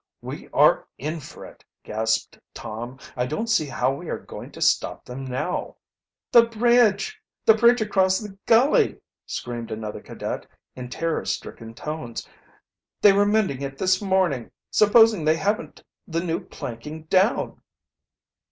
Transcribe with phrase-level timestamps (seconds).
[0.23, 2.97] "We are in for it!" gasped Tom.
[3.15, 5.75] "I don't see how we are going to stop them now."
[6.31, 7.21] "The bridge!
[7.45, 12.27] The bridge across the gully!" screamed another cadet, in terror stricken tones.
[12.99, 14.49] "They were mending it this morning.
[14.71, 17.61] Supposing they haven't the new planking down?"